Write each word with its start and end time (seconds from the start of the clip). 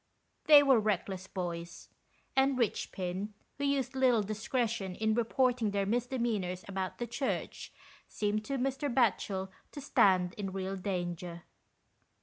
They 0.45 0.63
were 0.63 0.79
reckless 0.79 1.27
boys, 1.27 1.87
and 2.35 2.57
Richpin, 2.57 3.33
who 3.59 3.65
used 3.65 3.95
little 3.95 4.23
discretion 4.23 4.95
in 4.95 5.13
reporting 5.13 5.69
their 5.69 5.85
misdemeanours 5.85 6.65
about 6.67 6.97
the 6.97 7.05
church, 7.05 7.71
seemed 8.07 8.43
to 8.45 8.57
Mr. 8.57 8.91
Satchel 8.91 9.51
to 9.71 9.79
stand 9.79 10.33
in 10.39 10.53
real 10.53 10.75
danger. 10.75 11.43